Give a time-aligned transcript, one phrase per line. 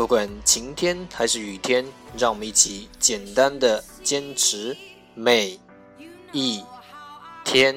[0.00, 1.84] 不管晴天还是雨天，
[2.18, 4.76] 让我们一起简单的坚持
[5.14, 5.58] 每
[6.32, 6.62] 一
[7.44, 7.74] 天。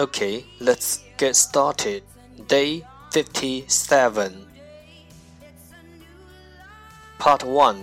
[0.00, 2.02] Okay, let's get started.
[2.46, 4.46] Day 57.
[7.18, 7.76] Part 1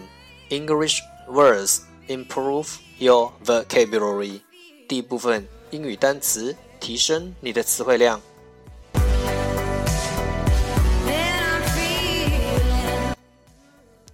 [0.50, 4.42] English words improve your vocabulary。
[4.88, 8.22] 第一部分英语单词，提升你的词汇量。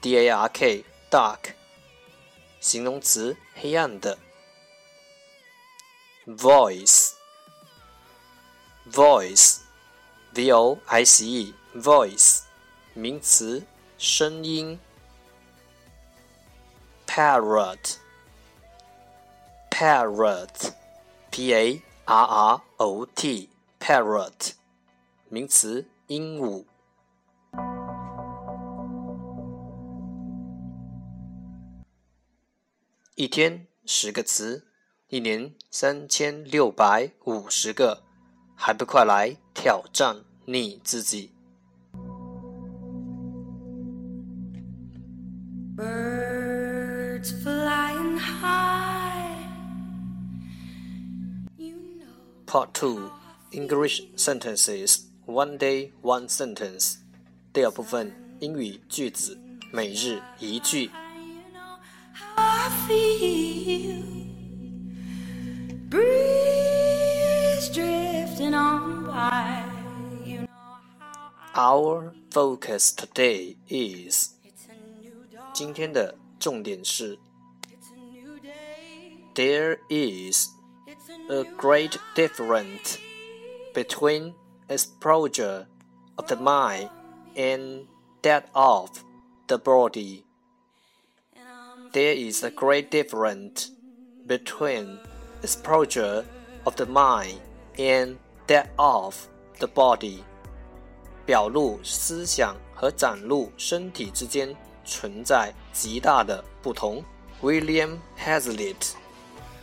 [0.02, 1.54] d a r k dark
[2.60, 4.18] 形容词黑暗的
[6.26, 7.14] voice
[8.92, 9.60] voice
[10.34, 12.42] v o i c e voice
[12.94, 13.64] 名词
[13.98, 14.80] 声音
[17.08, 17.98] parrot
[19.72, 20.72] parrot
[21.32, 23.50] p a r r o t
[23.80, 24.52] parrot
[25.30, 26.66] 名词鹦鹉
[33.17, 34.67] 一天十个词，
[35.09, 38.03] 一年三千六百五十个，
[38.57, 41.31] 还不快来挑战你自己
[52.45, 53.13] ？Part Two
[53.53, 56.97] English Sentences One Day One Sentence
[57.53, 59.39] 第二部分英语句子
[59.71, 60.91] 每日一句。
[71.56, 74.30] Our focus today is
[75.54, 77.20] 今天的重点是
[79.36, 80.48] There is
[81.30, 82.98] a great difference
[83.74, 84.34] between
[84.70, 85.66] exposure
[86.16, 86.90] of the mind
[87.36, 87.88] and
[88.22, 88.90] that of
[89.48, 90.24] the body
[91.94, 93.72] there is a great difference
[94.28, 95.00] between
[95.42, 96.24] exposure
[96.66, 97.40] of the mind
[97.78, 98.18] and
[98.48, 99.16] that of
[99.60, 100.20] the body。
[101.26, 107.04] 表露思想和展露身体之间存在极大的不同。
[107.42, 108.94] William Hazlitt，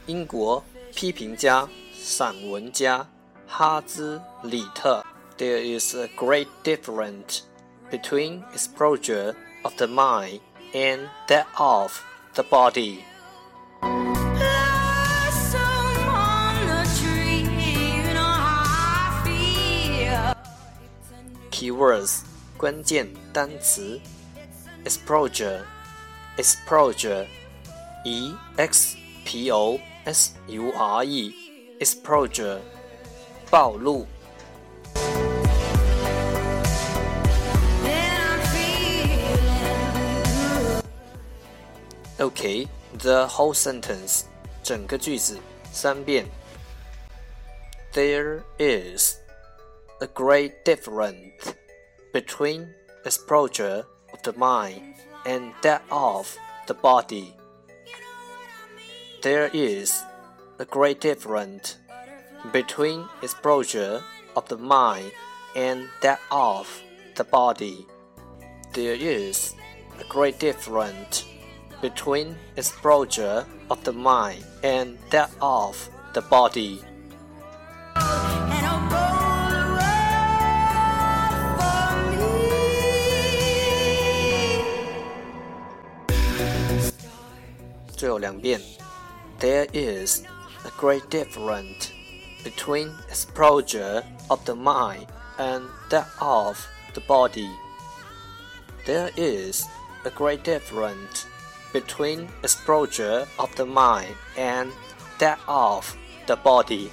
[0.06, 0.62] 英国
[0.94, 3.06] 批评家、散文家
[3.46, 5.04] 哈兹里特
[5.36, 7.40] There is a great difference
[7.90, 10.40] between exposure of the mind
[10.72, 11.92] and that of
[12.34, 13.04] the body.
[21.50, 22.22] Keywords
[22.58, 24.00] 关键单词
[24.84, 25.62] exposure
[26.36, 27.26] exposure
[28.04, 31.34] e x p o s u r e
[31.80, 32.58] exposure
[33.50, 34.06] 暴露
[42.20, 42.66] Okay,
[42.98, 44.24] the whole sentence
[44.62, 45.38] 整个句子
[45.70, 46.26] 三遍
[47.92, 49.16] There is
[50.00, 51.54] a great difference
[52.12, 52.68] between
[53.04, 56.26] exposure of the mind and that of
[56.66, 57.34] the body.
[59.22, 60.02] There is
[60.58, 61.76] a great difference
[62.52, 64.02] between exposure
[64.34, 65.12] of the mind
[65.54, 66.66] and that of
[67.16, 67.86] the body.
[68.72, 69.54] There is
[69.98, 71.24] a great difference
[71.81, 76.81] between exposure of the mind and that of the body.
[89.41, 90.23] There is
[90.65, 91.91] a great difference
[92.43, 95.07] between exposure of the mind
[95.39, 96.63] and that of
[96.93, 97.49] the body.
[98.85, 99.67] There is
[100.05, 101.25] a great difference
[101.71, 104.69] between exposure of the mind and
[105.19, 105.85] that of
[106.25, 106.89] the body.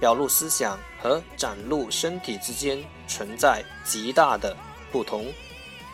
[0.00, 4.56] 表露思想和展露身体之间存在极大的
[4.90, 5.32] 不同。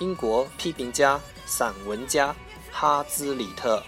[0.01, 2.35] 英国批评家、散文家
[2.71, 3.83] 哈兹里特。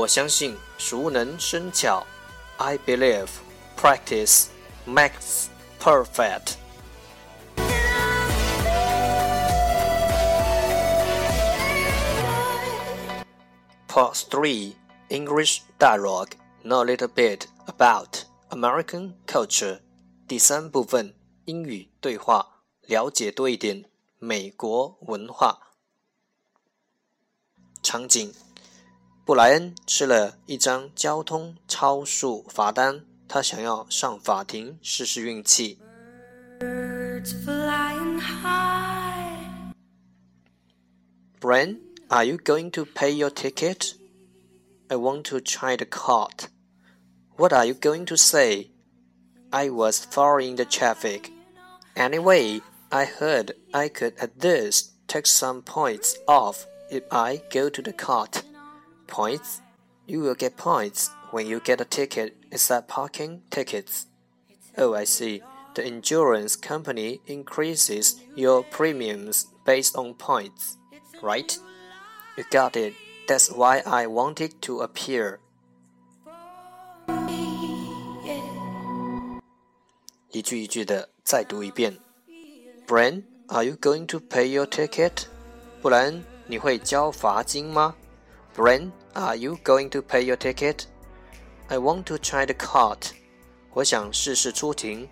[0.00, 2.06] 我相信熟能生巧。
[2.58, 3.28] I believe
[3.76, 4.46] practice
[4.86, 5.46] makes
[5.80, 6.56] perfect.
[13.88, 14.74] Part 3
[15.08, 16.32] English Dialogue
[16.66, 19.80] Know a little bit about American culture.
[20.26, 23.84] 第三部分英语对话，了解多一点
[24.18, 25.60] 美国文化。
[27.84, 28.34] 场景
[29.24, 35.78] 布莱恩吃了一张交通超速罚单，他想要上法庭试试运气。
[41.40, 41.78] Brian,
[42.08, 43.94] are you going to pay your ticket?
[44.88, 46.48] I want to try the cart.
[47.36, 48.70] What are you going to say?
[49.50, 51.30] I was following the traffic.
[51.94, 57.82] Anyway, I heard I could at least take some points off if I go to
[57.82, 58.39] the cart.
[59.10, 59.60] Points?
[60.06, 64.06] You will get points when you get a ticket except parking tickets.
[64.78, 65.42] Oh, I see.
[65.74, 70.78] The insurance company increases your premiums based on points,
[71.22, 71.58] right?
[72.36, 72.94] You got it.
[73.28, 75.40] That's why I wanted to appear.
[80.30, 81.98] 一句一句的再读一遍。
[82.86, 85.24] Bran, are you going to pay your ticket?
[85.82, 87.94] 不然你会交罚金吗
[88.56, 90.86] ？Bren, are you going to pay your ticket?
[91.68, 93.10] I want to try the cart.
[93.72, 95.08] 我想试试出庭。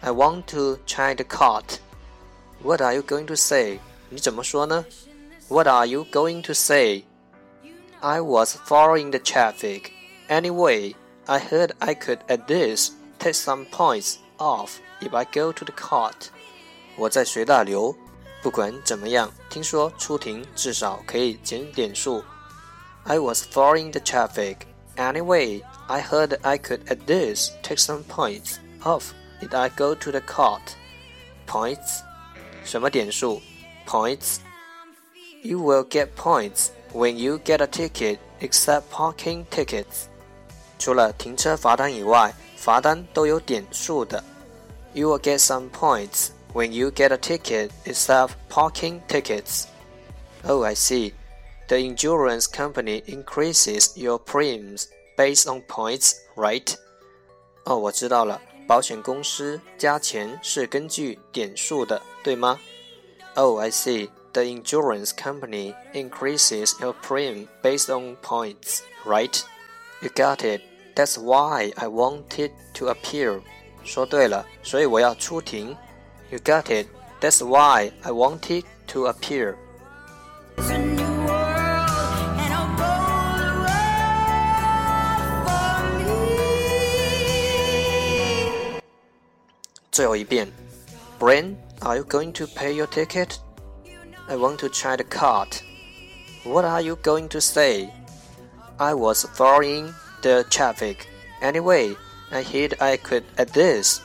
[0.00, 1.78] I want to try the cart.
[2.62, 3.80] What are you going to say?
[4.10, 4.84] 你怎么说呢？
[5.48, 7.04] What are you going to say?
[8.00, 9.90] I was following the traffic.
[10.28, 10.94] Anyway,
[11.24, 15.74] I heard I could at least take some points off if I go to the
[15.74, 16.28] cart.
[16.96, 17.96] 我在随大流。
[18.42, 22.22] 不管怎么样，听说出庭至少可以减点数。
[23.04, 24.66] I was following the traffic.
[24.96, 30.10] Anyway, I heard I could at least take some points off if I go to
[30.10, 30.74] the court.
[31.46, 32.02] Points?
[32.64, 33.40] 什么点数？
[33.86, 34.38] Points.
[35.42, 40.08] You will get points when you get a ticket, except parking tickets.
[40.78, 44.24] 除了停车罚单以外，罚单都有点数的。
[44.92, 49.66] You will get some points when you get a ticket, except parking tickets.
[50.44, 51.12] Oh, I see.
[51.70, 56.74] The insurance company increases your premiums based on points, right?
[57.64, 62.58] 哦，我知道了，保险公司加钱是根据点数的，对吗？
[63.34, 64.10] Oh, I see.
[64.32, 69.42] The insurance company increases your premium based on points, right?
[70.02, 70.60] You got it.
[70.94, 73.40] That's why I wanted to appear.
[73.82, 75.76] 说对了，所以我要出庭。
[76.30, 76.88] You got it.
[77.20, 79.56] That's why I wanted to appear.
[89.90, 90.52] 最后一遍，
[91.18, 93.38] Brain, are you going to pay your ticket?
[94.28, 95.60] I want to try the card.
[96.44, 97.90] What are you going to say?
[98.78, 101.06] I was following the traffic.
[101.40, 101.96] Anyway,
[102.30, 104.00] I hid I could at this.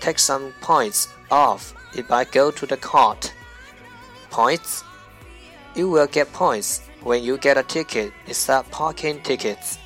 [0.00, 3.32] Take some points off if I go to the cart.
[4.30, 4.82] Points?
[5.74, 9.78] You will get points when you get a ticket except parking tickets.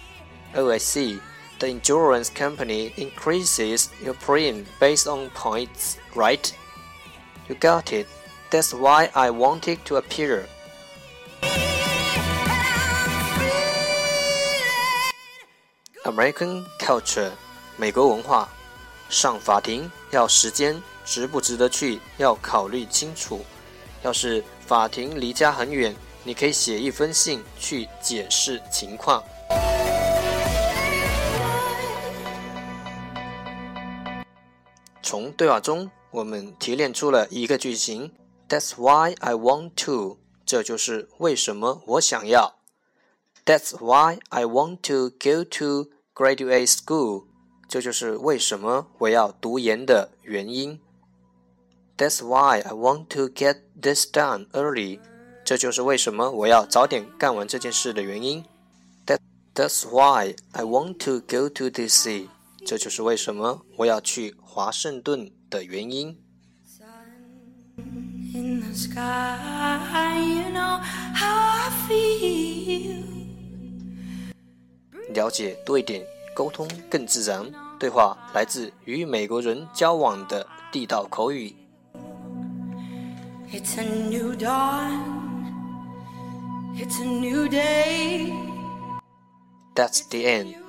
[0.55, 1.21] Oh, I see.
[1.59, 6.53] The insurance company increases your premium based on points, right?
[7.49, 8.07] You got it.
[8.51, 10.47] That's why I wanted to appear.
[16.05, 17.31] American culture，
[17.79, 18.49] 美国文化，
[19.09, 23.45] 上法庭要时间，值不值得去要考虑清楚。
[24.03, 29.25] 要是法庭离家很远，你可以写一封信去解释情况。
[35.02, 38.12] 从对话中，我们提炼出了一个句型
[38.48, 40.18] ：That's why I want to。
[40.46, 42.56] 这就是为什么我想要。
[43.46, 47.26] That's why I want to go to graduate school。
[47.68, 50.80] 这就是为什么我要读研的原因。
[51.98, 55.00] That's why I want to get this done early。
[55.46, 58.44] 这就是为什么我要早点干完这件事的原因。
[59.06, 59.20] That
[59.54, 62.28] That's why I want to go to DC。
[62.66, 66.18] 这就是为什么我要去华盛顿的原因。
[75.14, 77.52] 了解多一点，沟通更自然。
[77.80, 81.56] 对话来自与美国人交往的地道口语。
[89.76, 90.69] That's the end。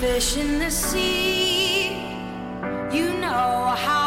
[0.00, 1.88] Fish in the sea,
[2.92, 3.97] you know how.